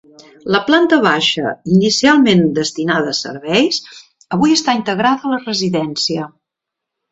[0.53, 3.79] La planta baixa, inicialment destinada a serveis,
[4.39, 6.27] avui està integrada a la residència.